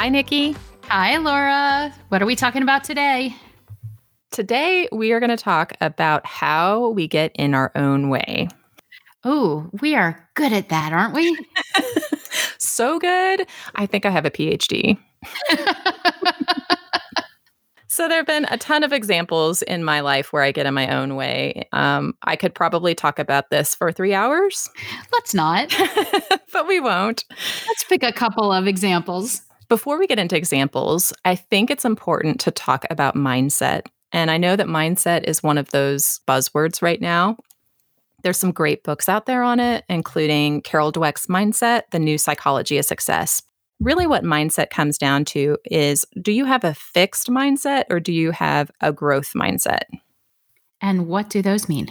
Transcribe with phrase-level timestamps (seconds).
[0.00, 0.56] Hi, Nikki.
[0.84, 1.94] Hi, Laura.
[2.08, 3.36] What are we talking about today?
[4.30, 8.48] Today, we are going to talk about how we get in our own way.
[9.24, 11.38] Oh, we are good at that, aren't we?
[12.58, 13.46] so good.
[13.74, 14.96] I think I have a PhD.
[17.86, 20.72] so there have been a ton of examples in my life where I get in
[20.72, 21.68] my own way.
[21.74, 24.70] Um, I could probably talk about this for three hours.
[25.12, 25.76] Let's not,
[26.54, 27.26] but we won't.
[27.68, 29.42] Let's pick a couple of examples.
[29.70, 33.86] Before we get into examples, I think it's important to talk about mindset.
[34.10, 37.36] And I know that mindset is one of those buzzwords right now.
[38.24, 42.78] There's some great books out there on it, including Carol Dweck's Mindset, The New Psychology
[42.78, 43.44] of Success.
[43.78, 48.12] Really, what mindset comes down to is do you have a fixed mindset or do
[48.12, 49.84] you have a growth mindset?
[50.80, 51.86] And what do those mean?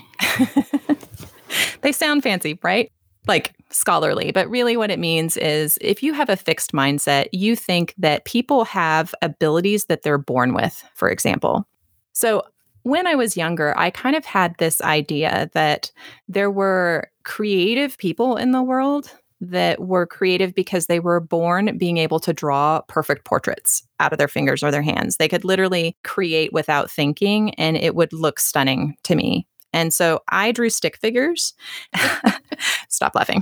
[1.82, 2.92] they sound fancy, right?
[3.28, 7.56] Like scholarly, but really what it means is if you have a fixed mindset, you
[7.56, 11.68] think that people have abilities that they're born with, for example.
[12.14, 12.44] So
[12.84, 15.92] when I was younger, I kind of had this idea that
[16.28, 21.98] there were creative people in the world that were creative because they were born being
[21.98, 25.18] able to draw perfect portraits out of their fingers or their hands.
[25.18, 29.48] They could literally create without thinking and it would look stunning to me.
[29.74, 31.54] And so I drew stick figures.
[32.90, 33.42] Stop laughing.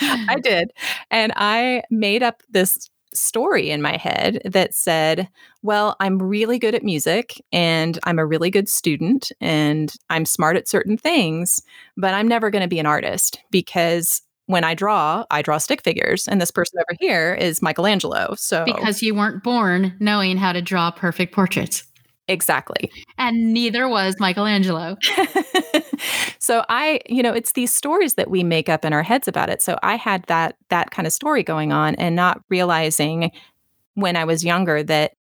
[0.00, 0.70] I did.
[1.10, 5.28] And I made up this story in my head that said,
[5.62, 10.56] Well, I'm really good at music and I'm a really good student and I'm smart
[10.56, 11.60] at certain things,
[11.96, 15.82] but I'm never going to be an artist because when I draw, I draw stick
[15.82, 16.26] figures.
[16.26, 18.34] And this person over here is Michelangelo.
[18.36, 21.84] So, because you weren't born knowing how to draw perfect portraits.
[22.28, 22.90] Exactly.
[23.18, 24.96] And neither was Michelangelo.
[26.38, 29.50] so I, you know, it's these stories that we make up in our heads about
[29.50, 29.60] it.
[29.60, 33.32] So I had that that kind of story going on and not realizing
[33.94, 35.12] when I was younger that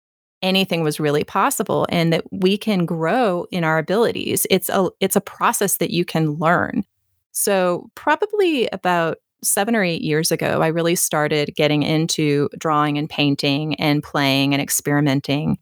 [0.41, 4.45] anything was really possible and that we can grow in our abilities.
[4.49, 6.83] It's a it's a process that you can learn.
[7.31, 13.09] So probably about 7 or 8 years ago I really started getting into drawing and
[13.09, 15.57] painting and playing and experimenting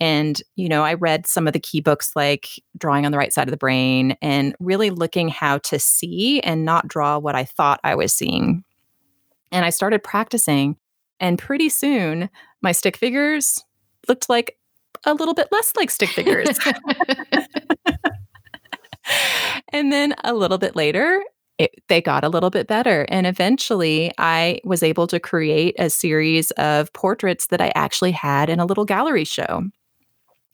[0.00, 3.32] and, you know, I read some of the key books like Drawing on the Right
[3.32, 7.44] Side of the Brain and really looking how to see and not draw what I
[7.44, 8.62] thought I was seeing.
[9.50, 10.76] And I started practicing.
[11.20, 12.30] And pretty soon,
[12.62, 13.64] my stick figures
[14.06, 14.56] looked like
[15.04, 16.58] a little bit less like stick figures.
[19.72, 21.20] and then a little bit later,
[21.58, 23.04] it, they got a little bit better.
[23.08, 28.48] And eventually, I was able to create a series of portraits that I actually had
[28.48, 29.64] in a little gallery show.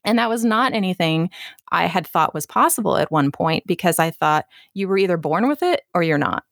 [0.05, 1.29] And that was not anything
[1.71, 5.47] I had thought was possible at one point because I thought you were either born
[5.47, 6.43] with it or you're not.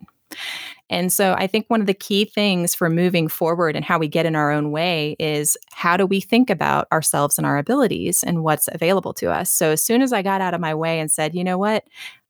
[0.89, 4.07] And so I think one of the key things for moving forward and how we
[4.07, 8.23] get in our own way is how do we think about ourselves and our abilities
[8.23, 9.49] and what's available to us.
[9.49, 11.85] So as soon as I got out of my way and said, you know what,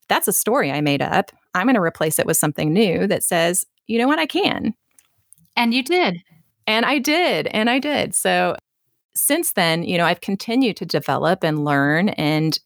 [0.08, 3.22] that's a story I made up, I'm going to replace it with something new that
[3.22, 4.74] says, you know what, I can.
[5.56, 6.22] And you did.
[6.66, 7.48] And I did.
[7.48, 8.14] And I did.
[8.14, 8.56] So
[9.14, 12.58] since then, you know, I've continued to develop and learn and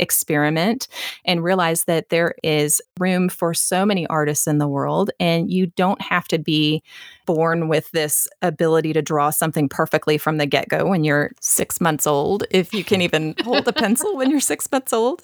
[0.00, 0.86] experiment
[1.24, 5.66] and realize that there is room for so many artists in the world and you
[5.66, 6.82] don't have to be
[7.26, 12.06] born with this ability to draw something perfectly from the get-go when you're 6 months
[12.06, 15.20] old if you can even hold a pencil when you're 6 months old.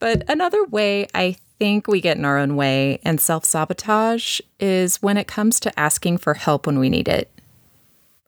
[0.00, 5.16] But another way I think we get in our own way and self-sabotage is when
[5.16, 7.30] it comes to asking for help when we need it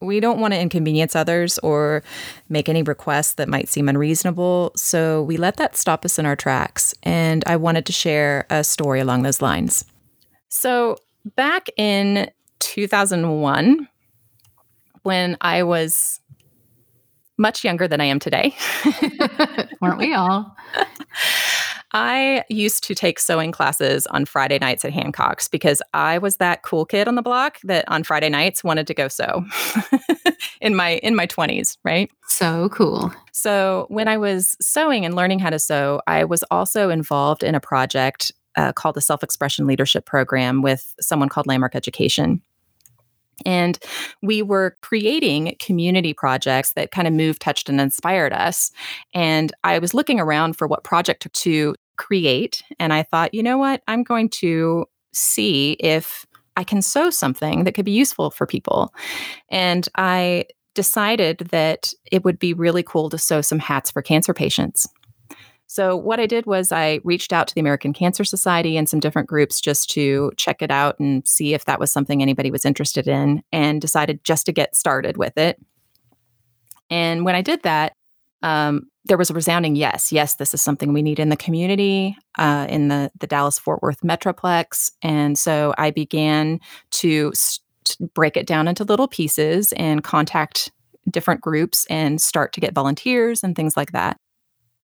[0.03, 2.03] we don't want to inconvenience others or
[2.49, 4.73] make any requests that might seem unreasonable.
[4.77, 6.95] So we let that stop us in our tracks.
[7.03, 9.85] And I wanted to share a story along those lines.
[10.49, 10.99] So
[11.37, 13.89] back in 2001,
[15.03, 16.21] when I was
[17.39, 18.55] much younger than I am today,
[19.81, 20.55] weren't we all?
[21.93, 26.63] I used to take sewing classes on Friday nights at Hancock's because I was that
[26.63, 29.45] cool kid on the block that on Friday nights wanted to go sew
[30.61, 32.11] in my in my 20s, right?
[32.29, 33.13] So cool.
[33.33, 37.55] So, when I was sewing and learning how to sew, I was also involved in
[37.55, 42.43] a project uh, called the Self Expression Leadership Program with someone called Landmark Education.
[43.45, 43.79] And
[44.23, 48.71] we were creating community projects that kind of moved, touched, and inspired us.
[49.15, 52.63] And I was looking around for what project to create.
[52.81, 53.83] And I thought, you know what?
[53.87, 56.27] I'm going to see if
[56.57, 58.93] I can sew something that could be useful for people.
[59.51, 64.35] And I decided that it would be really cool to sew some hats for cancer
[64.35, 64.87] patients.
[65.69, 69.01] So, what I did was I reached out to the American Cancer Society and some
[69.01, 72.67] different groups just to check it out and see if that was something anybody was
[72.67, 75.59] interested in, and decided just to get started with it.
[76.91, 77.95] And when I did that,
[78.43, 80.13] um, there was a resounding yes.
[80.13, 83.83] Yes, this is something we need in the community, uh, in the, the Dallas Fort
[83.83, 84.93] Worth Metroplex.
[85.03, 86.61] And so I began
[86.93, 90.71] to st- break it down into little pieces and contact
[91.11, 94.17] different groups and start to get volunteers and things like that.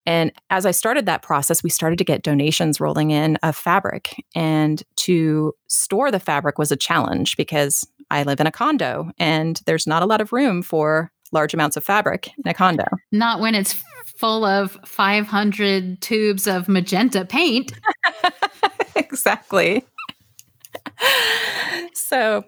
[0.08, 4.16] And as I started that process, we started to get donations rolling in of fabric.
[4.34, 9.62] And to store the fabric was a challenge because I live in a condo and
[9.66, 12.86] there's not a lot of room for large amounts of fabric in a condo.
[13.12, 13.82] Not when it's
[14.18, 17.74] full of 500 tubes of magenta paint.
[18.96, 19.86] exactly.
[21.94, 22.44] so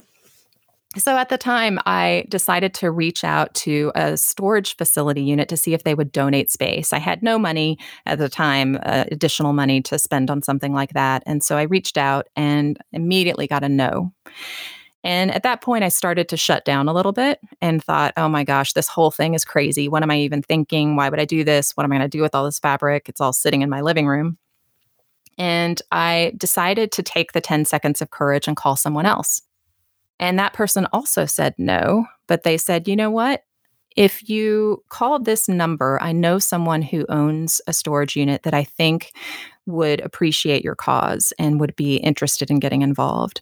[0.98, 5.58] so at the time, I decided to reach out to a storage facility unit to
[5.58, 6.94] see if they would donate space.
[6.94, 7.78] I had no money
[8.08, 11.22] at the time, uh, additional money to spend on something like that.
[11.28, 14.14] And so I reached out and immediately got a no.
[15.04, 18.28] And at that point, I started to shut down a little bit and thought, oh
[18.28, 19.88] my gosh, this whole thing is crazy.
[19.88, 20.96] What am I even thinking?
[20.96, 21.72] Why would I do this?
[21.72, 23.08] What am I going to do with all this fabric?
[23.08, 24.38] It's all sitting in my living room.
[25.38, 29.42] And I decided to take the 10 seconds of courage and call someone else.
[30.20, 33.44] And that person also said no, but they said, you know what?
[33.96, 38.66] If you call this number, I know someone who owns a storage unit that I
[38.66, 39.14] think
[39.66, 43.42] would appreciate your cause and would be interested in getting involved.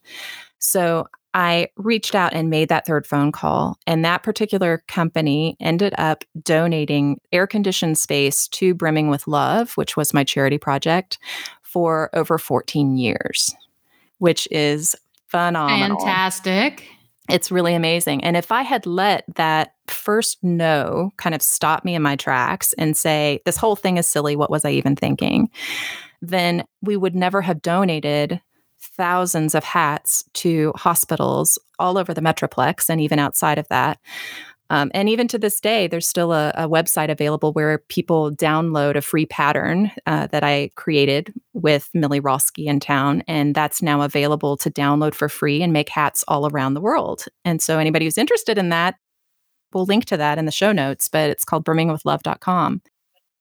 [0.59, 1.07] So
[1.37, 3.77] I reached out and made that third phone call.
[3.85, 9.95] And that particular company ended up donating air conditioned space to Brimming with Love, which
[9.95, 11.19] was my charity project,
[11.61, 13.53] for over 14 years,
[14.17, 14.95] which is
[15.27, 15.99] phenomenal.
[15.99, 16.83] Fantastic.
[17.29, 18.23] It's really amazing.
[18.23, 22.73] And if I had let that first no kind of stop me in my tracks
[22.79, 25.51] and say, this whole thing is silly, what was I even thinking?
[26.19, 28.41] Then we would never have donated
[28.79, 33.99] thousands of hats to hospitals all over the Metroplex and even outside of that.
[34.69, 38.95] Um, and even to this day, there's still a, a, website available where people download
[38.97, 43.23] a free pattern uh, that I created with Millie Roski in town.
[43.27, 47.25] And that's now available to download for free and make hats all around the world.
[47.45, 48.95] And so anybody who's interested in that,
[49.73, 52.81] we'll link to that in the show notes, but it's called brimmingwithlove.com.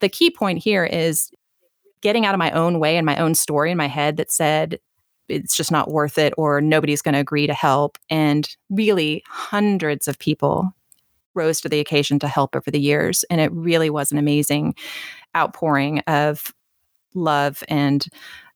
[0.00, 1.30] The key point here is
[2.02, 4.78] getting out of my own way and my own story in my head that said,
[5.28, 7.98] it's just not worth it or nobody's going to agree to help.
[8.10, 10.72] And really, hundreds of people
[11.34, 13.24] rose to the occasion to help over the years.
[13.30, 14.74] And it really was an amazing
[15.36, 16.52] outpouring of
[17.14, 18.06] love and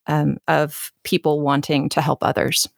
[0.07, 2.69] um, of people wanting to help others.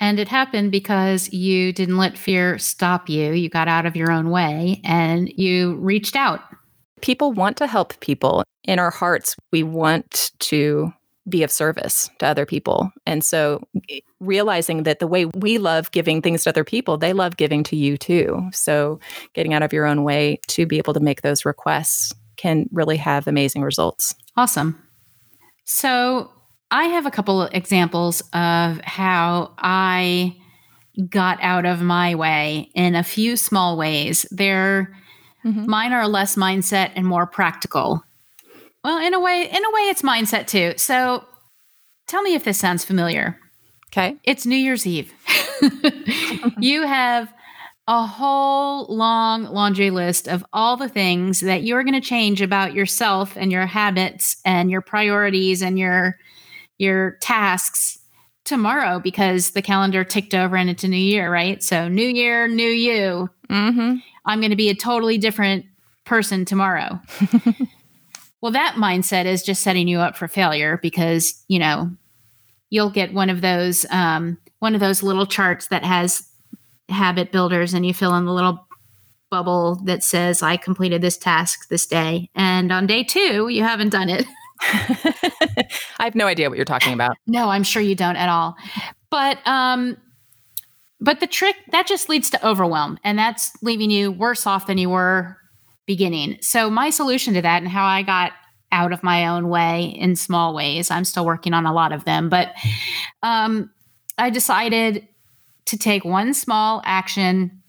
[0.00, 3.32] And it happened because you didn't let fear stop you.
[3.32, 6.40] You got out of your own way and you reached out.
[7.00, 8.44] People want to help people.
[8.64, 10.92] In our hearts, we want to
[11.28, 12.90] be of service to other people.
[13.06, 13.62] And so
[14.20, 17.76] realizing that the way we love giving things to other people, they love giving to
[17.76, 18.48] you too.
[18.52, 18.98] So
[19.34, 22.96] getting out of your own way to be able to make those requests can really
[22.96, 24.14] have amazing results.
[24.36, 24.82] Awesome.
[25.64, 26.30] So
[26.70, 30.36] I have a couple of examples of how I
[31.08, 34.26] got out of my way in a few small ways.
[34.30, 34.94] They're
[35.44, 35.68] mm-hmm.
[35.68, 38.02] mine are less mindset and more practical.
[38.84, 40.74] Well, in a way, in a way, it's mindset too.
[40.76, 41.24] So,
[42.06, 43.38] tell me if this sounds familiar.
[43.92, 45.12] Okay, it's New Year's Eve.
[46.58, 47.32] you have
[47.88, 52.74] a whole long laundry list of all the things that you're going to change about
[52.74, 56.18] yourself and your habits and your priorities and your
[56.76, 57.98] your tasks
[58.44, 62.46] tomorrow because the calendar ticked over and it's a new year right so new year
[62.46, 63.96] new you mm-hmm.
[64.26, 65.64] i'm going to be a totally different
[66.04, 67.00] person tomorrow
[68.40, 71.90] well, that mindset is just setting you up for failure because, you know,
[72.70, 76.28] you'll get one of those um, one of those little charts that has
[76.88, 78.66] habit builders and you fill in the little
[79.30, 82.30] bubble that says I completed this task this day.
[82.34, 84.24] And on day 2, you haven't done it.
[84.60, 87.16] I have no idea what you're talking about.
[87.26, 88.56] No, I'm sure you don't at all.
[89.10, 89.96] But um
[91.00, 94.78] but the trick that just leads to overwhelm and that's leaving you worse off than
[94.78, 95.36] you were
[95.88, 96.36] beginning.
[96.42, 98.32] So my solution to that and how I got
[98.70, 100.90] out of my own way in small ways.
[100.90, 102.52] I'm still working on a lot of them, but
[103.22, 103.70] um,
[104.18, 105.08] I decided
[105.64, 107.62] to take one small action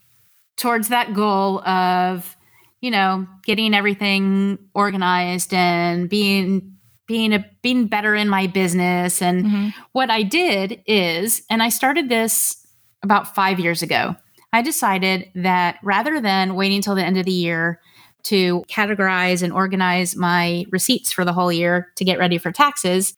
[0.57, 2.35] towards that goal of,
[2.81, 6.75] you know, getting everything organized and being
[7.07, 9.69] being a being better in my business and mm-hmm.
[9.93, 12.67] what I did is and I started this
[13.01, 14.15] about 5 years ago.
[14.51, 17.79] I decided that rather than waiting till the end of the year
[18.23, 23.15] to categorize and organize my receipts for the whole year to get ready for taxes,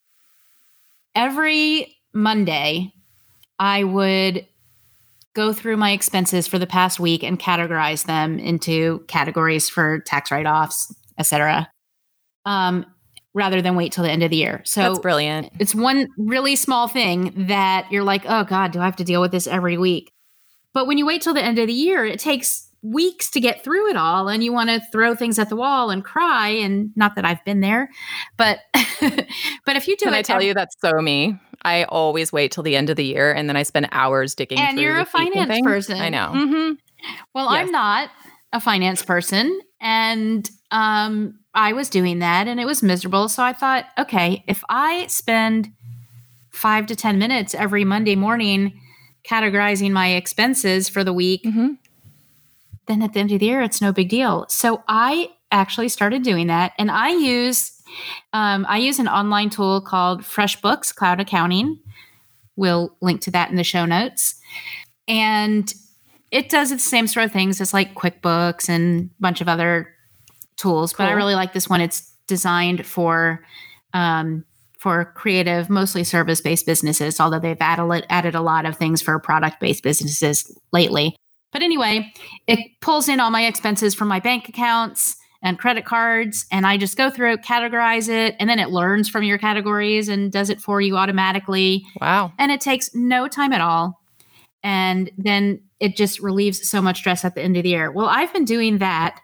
[1.15, 2.93] every Monday
[3.59, 4.47] I would
[5.33, 10.31] go through my expenses for the past week and categorize them into categories for tax
[10.31, 11.69] write-offs, etc.
[12.45, 12.85] Um,
[13.33, 14.61] rather than wait till the end of the year.
[14.65, 15.51] So that's brilliant.
[15.59, 19.21] It's one really small thing that you're like, oh God, do I have to deal
[19.21, 20.11] with this every week?
[20.73, 23.63] But when you wait till the end of the year, it takes weeks to get
[23.63, 26.91] through it all and you want to throw things at the wall and cry and
[26.95, 27.89] not that I've been there
[28.37, 28.59] but
[29.01, 31.37] but if you do Can it I tell every- you that's so me?
[31.63, 34.57] I always wait till the end of the year and then I spend hours digging
[34.57, 36.31] and you're a finance person I know.
[36.33, 36.73] Mm-hmm.
[37.35, 37.65] well yes.
[37.65, 38.09] I'm not
[38.51, 43.53] a finance person and um I was doing that and it was miserable so I
[43.53, 45.71] thought okay if I spend
[46.49, 48.79] 5 to 10 minutes every Monday morning
[49.29, 51.73] categorizing my expenses for the week mm-hmm
[52.91, 54.45] then at the end of the year, it's no big deal.
[54.49, 57.71] So I actually started doing that, and I use
[58.33, 61.79] um, I use an online tool called FreshBooks Cloud Accounting.
[62.55, 64.35] We'll link to that in the show notes,
[65.07, 65.73] and
[66.31, 69.89] it does the same sort of things as like QuickBooks and a bunch of other
[70.57, 70.93] tools.
[70.93, 71.05] Cool.
[71.05, 71.81] But I really like this one.
[71.81, 73.43] It's designed for
[73.93, 74.45] um,
[74.81, 79.19] for creative, mostly service based businesses, although they've added, added a lot of things for
[79.19, 81.15] product based businesses lately.
[81.51, 82.13] But anyway,
[82.47, 86.77] it pulls in all my expenses from my bank accounts and credit cards, and I
[86.77, 90.49] just go through it, categorize it, and then it learns from your categories and does
[90.49, 91.85] it for you automatically.
[91.99, 92.31] Wow.
[92.37, 93.99] And it takes no time at all.
[94.63, 97.91] And then it just relieves so much stress at the end of the year.
[97.91, 99.19] Well, I've been doing that.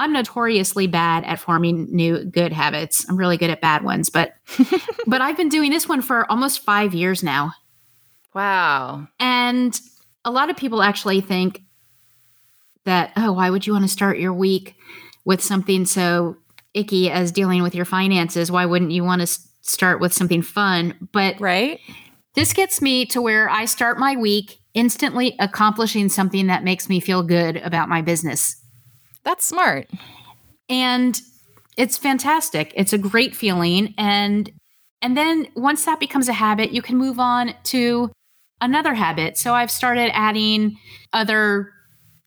[0.00, 3.08] I'm notoriously bad at forming new good habits.
[3.08, 4.32] I'm really good at bad ones, but
[5.06, 7.52] but I've been doing this one for almost 5 years now.
[8.34, 9.06] Wow.
[9.20, 9.78] And
[10.24, 11.62] a lot of people actually think
[12.84, 14.76] that, oh, why would you want to start your week
[15.24, 16.36] with something so
[16.74, 18.50] icky as dealing with your finances?
[18.50, 19.26] Why wouldn't you want to
[19.60, 21.08] start with something fun?
[21.12, 21.80] But right.
[22.34, 27.00] This gets me to where I start my week instantly accomplishing something that makes me
[27.00, 28.56] feel good about my business.
[29.24, 29.88] That's smart.
[30.68, 31.20] And
[31.76, 32.72] it's fantastic.
[32.76, 34.50] It's a great feeling and
[35.02, 38.12] and then once that becomes a habit, you can move on to
[38.60, 39.38] another habit.
[39.38, 40.76] So I've started adding
[41.12, 41.72] other,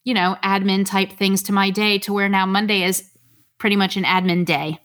[0.03, 3.09] you know, admin type things to my day to where now Monday is
[3.59, 4.79] pretty much an admin day.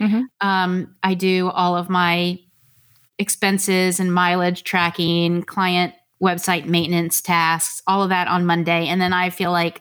[0.00, 0.22] Mm-hmm.
[0.40, 2.38] Um, I do all of my
[3.18, 8.86] expenses and mileage tracking, client website maintenance tasks, all of that on Monday.
[8.86, 9.80] And then I feel like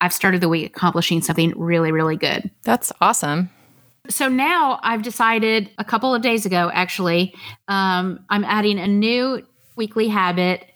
[0.00, 2.50] I've started the week accomplishing something really, really good.
[2.64, 3.50] That's awesome.
[4.08, 7.34] So now I've decided a couple of days ago, actually,
[7.66, 9.44] um, I'm adding a new
[9.76, 10.66] weekly habit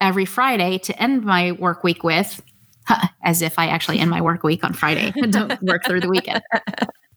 [0.00, 2.40] every Friday to end my work week with,
[3.22, 6.08] as if I actually end my work week on Friday and don't work through the
[6.08, 6.42] weekend.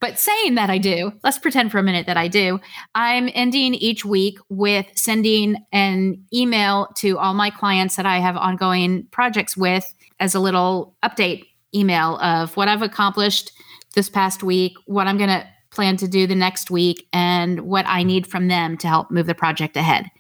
[0.04, 2.60] But saying that I do, let's pretend for a minute that I do.
[2.94, 8.36] I'm ending each week with sending an email to all my clients that I have
[8.36, 13.54] ongoing projects with as a little update email of what I've accomplished
[13.96, 17.86] this past week, what I'm going to plan to do the next week, and what
[17.88, 20.12] I need from them to help move the project ahead.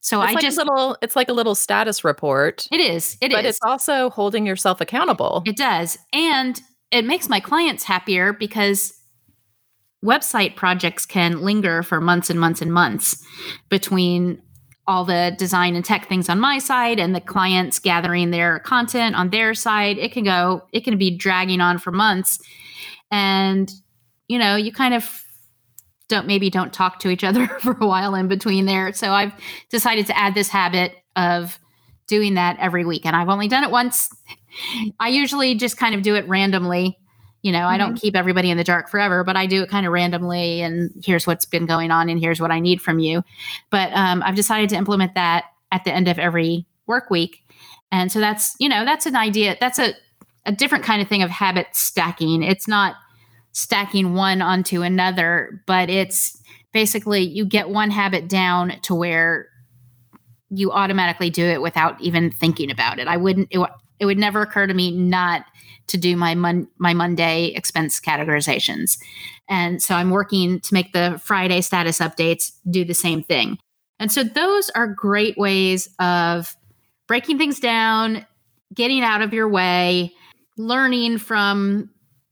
[0.00, 2.66] So it's I like just little it's like a little status report.
[2.72, 3.16] It is.
[3.20, 3.56] It but is.
[3.56, 5.42] it's also holding yourself accountable.
[5.46, 5.98] It does.
[6.12, 8.94] And it makes my clients happier because
[10.04, 13.24] website projects can linger for months and months and months
[13.68, 14.42] between
[14.86, 19.14] all the design and tech things on my side and the clients gathering their content
[19.14, 19.98] on their side.
[19.98, 22.40] It can go, it can be dragging on for months.
[23.10, 23.70] And,
[24.26, 25.24] you know, you kind of
[26.10, 28.92] don't maybe don't talk to each other for a while in between there.
[28.92, 29.32] So I've
[29.70, 31.58] decided to add this habit of
[32.06, 33.06] doing that every week.
[33.06, 34.10] And I've only done it once.
[35.00, 36.98] I usually just kind of do it randomly.
[37.42, 37.68] You know, mm-hmm.
[37.68, 37.96] I don't mm-hmm.
[37.96, 40.60] keep everybody in the dark forever, but I do it kind of randomly.
[40.60, 43.22] And here's what's been going on, and here's what I need from you.
[43.70, 47.42] But um, I've decided to implement that at the end of every work week.
[47.92, 49.56] And so that's, you know, that's an idea.
[49.58, 49.94] That's a,
[50.44, 52.42] a different kind of thing of habit stacking.
[52.42, 52.96] It's not
[53.52, 56.40] stacking one onto another, but it's
[56.72, 59.48] basically you get one habit down to where
[60.50, 63.08] you automatically do it without even thinking about it.
[63.08, 63.60] I wouldn't, it,
[63.98, 65.44] it would never occur to me not
[65.88, 68.98] to do my mon- my Monday expense categorizations.
[69.48, 73.58] And so I'm working to make the Friday status updates do the same thing.
[73.98, 76.56] And so those are great ways of
[77.08, 78.24] breaking things down,
[78.72, 80.14] getting out of your way,
[80.56, 81.90] learning from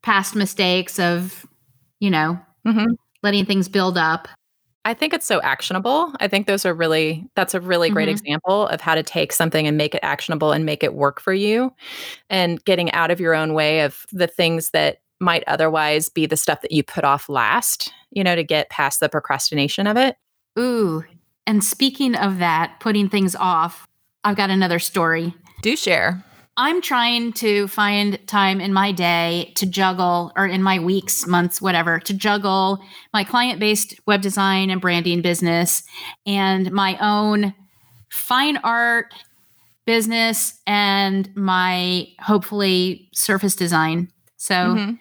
[0.08, 1.44] past mistakes of,
[2.00, 2.92] you know, mm-hmm.
[3.22, 4.26] letting things build up.
[4.86, 6.14] I think it's so actionable.
[6.18, 8.12] I think those are really, that's a really great mm-hmm.
[8.12, 11.34] example of how to take something and make it actionable and make it work for
[11.34, 11.74] you
[12.30, 16.38] and getting out of your own way of the things that might otherwise be the
[16.38, 20.16] stuff that you put off last, you know, to get past the procrastination of it.
[20.58, 21.04] Ooh.
[21.46, 23.86] And speaking of that, putting things off,
[24.24, 25.34] I've got another story.
[25.60, 26.24] Do share.
[26.58, 31.62] I'm trying to find time in my day to juggle, or in my weeks, months,
[31.62, 32.84] whatever, to juggle
[33.14, 35.84] my client based web design and branding business
[36.26, 37.54] and my own
[38.10, 39.14] fine art
[39.86, 44.10] business and my hopefully surface design.
[44.36, 44.94] So mm-hmm.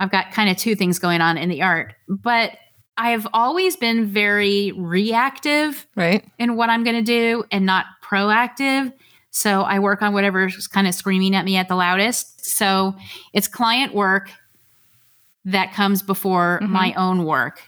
[0.00, 2.56] I've got kind of two things going on in the art, but
[2.96, 6.24] I've always been very reactive right.
[6.38, 8.94] in what I'm going to do and not proactive.
[9.32, 12.44] So I work on whatever's kind of screaming at me at the loudest.
[12.44, 12.94] So
[13.32, 14.30] it's client work
[15.46, 16.72] that comes before mm-hmm.
[16.72, 17.62] my own work.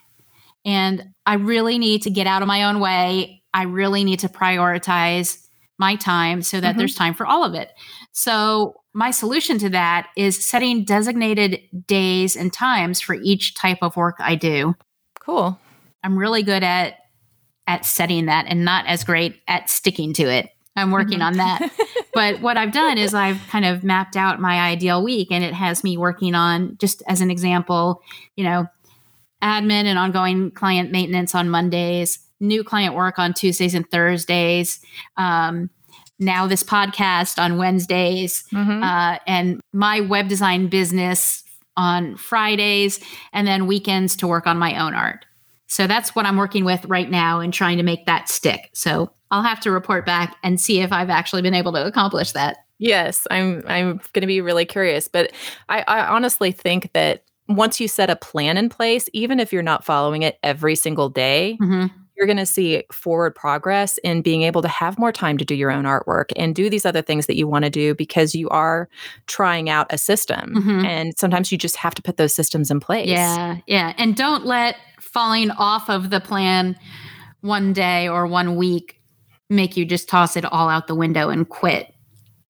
[0.65, 3.43] And I really need to get out of my own way.
[3.53, 5.39] I really need to prioritize
[5.79, 6.79] my time so that mm-hmm.
[6.79, 7.71] there's time for all of it.
[8.13, 13.97] So my solution to that is setting designated days and times for each type of
[13.97, 14.75] work I do.
[15.19, 15.59] Cool.
[16.05, 16.99] I'm really good at
[17.67, 20.51] at setting that and not as great at sticking to it.
[20.77, 21.27] I'm working mm-hmm.
[21.29, 21.71] on that.
[22.15, 25.55] but what I've done is I've kind of mapped out my ideal week and it
[25.55, 28.03] has me working on, just as an example,
[28.37, 28.67] you know,
[29.43, 34.81] admin and ongoing client maintenance on Mondays, new client work on Tuesdays and Thursdays.
[35.17, 35.71] Um,
[36.19, 38.83] now this podcast on Wednesdays, mm-hmm.
[38.83, 41.43] uh, and my web design business
[41.77, 43.01] on Fridays,
[43.33, 45.27] and then weekends to work on my own art.
[45.67, 48.71] So that's what I'm working with right now and trying to make that stick.
[48.75, 52.31] So I'll have to report back and see if I've actually been able to accomplish
[52.33, 52.59] that.
[52.79, 55.33] Yes, I'm I'm going to be really curious, but
[55.69, 59.63] I, I honestly think that once you set a plan in place, even if you're
[59.63, 61.87] not following it every single day, mm-hmm.
[62.17, 65.57] you're going to see forward progress in being able to have more time to do
[65.57, 68.49] your own artwork and do these other things that you want to do because you
[68.51, 68.89] are
[69.27, 70.55] trying out a system.
[70.55, 70.85] Mm-hmm.
[70.85, 73.09] And sometimes you just have to put those systems in place.
[73.09, 73.59] Yeah.
[73.67, 73.95] Yeah.
[73.99, 76.79] And don't let falling off of the plan
[77.41, 79.01] one day or one week
[79.51, 81.93] make you just toss it all out the window and quit.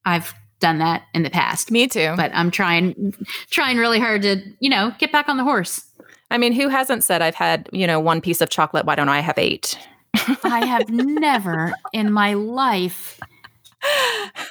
[0.05, 1.71] I've done that in the past.
[1.71, 2.15] Me too.
[2.17, 3.15] But I'm trying
[3.51, 5.83] trying really hard to, you know, get back on the horse.
[6.31, 9.09] I mean, who hasn't said I've had, you know, one piece of chocolate, why don't
[9.09, 9.79] I have 8?
[10.45, 13.21] I have never in my life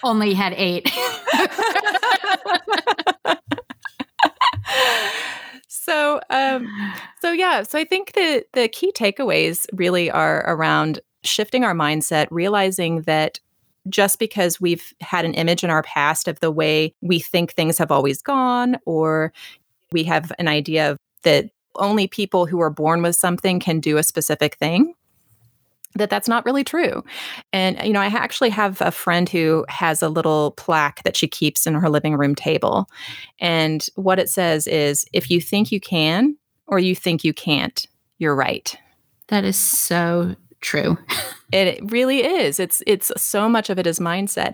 [0.03, 0.91] only had 8.
[5.67, 6.67] so um
[7.21, 12.27] so yeah so i think the the key takeaways really are around shifting our mindset
[12.31, 13.39] realizing that
[13.89, 17.77] just because we've had an image in our past of the way we think things
[17.77, 19.33] have always gone or
[19.91, 24.03] we have an idea that only people who are born with something can do a
[24.03, 24.93] specific thing
[25.95, 27.03] that that's not really true.
[27.51, 31.27] And you know, I actually have a friend who has a little plaque that she
[31.27, 32.89] keeps in her living room table.
[33.39, 36.35] And what it says is if you think you can
[36.67, 37.85] or you think you can't,
[38.17, 38.75] you're right.
[39.27, 40.97] That is so true.
[41.51, 42.59] it really is.
[42.59, 44.53] It's it's so much of it is mindset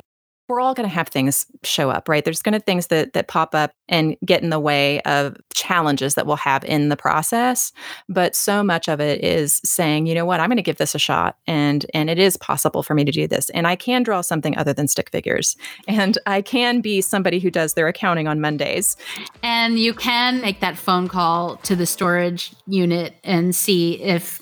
[0.49, 2.25] we're all going to have things show up, right?
[2.25, 6.15] There's going to things that that pop up and get in the way of challenges
[6.15, 7.71] that we'll have in the process,
[8.09, 10.95] but so much of it is saying, you know what, I'm going to give this
[10.95, 14.01] a shot and and it is possible for me to do this and I can
[14.03, 15.55] draw something other than stick figures
[15.87, 18.97] and I can be somebody who does their accounting on Mondays.
[19.43, 24.41] And you can make that phone call to the storage unit and see if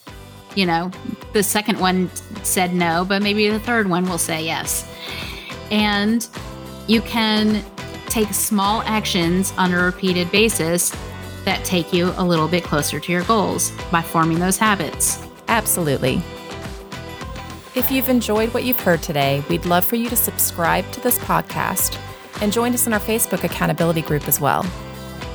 [0.57, 0.89] you know,
[1.33, 2.09] the second one
[2.41, 4.91] said no, but maybe the third one will say yes.
[5.69, 6.27] And
[6.87, 7.63] you can
[8.07, 10.89] take small actions on a repeated basis
[11.45, 15.23] that take you a little bit closer to your goals by forming those habits.
[15.47, 16.23] Absolutely.
[17.75, 21.19] If you've enjoyed what you've heard today, we'd love for you to subscribe to this
[21.19, 21.99] podcast
[22.41, 24.65] and join us in our Facebook accountability group as well.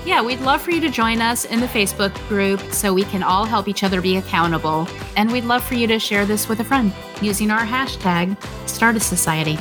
[0.05, 3.23] Yeah, we'd love for you to join us in the Facebook group so we can
[3.23, 4.89] all help each other be accountable.
[5.17, 8.37] And we'd love for you to share this with a friend using our hashtag
[8.69, 9.57] Stardust Society.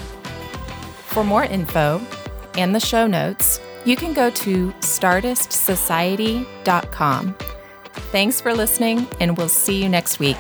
[1.06, 2.02] For more info
[2.58, 7.36] and the show notes, you can go to stardustsociety.com.
[7.94, 10.38] Thanks for listening, and we'll see you next week.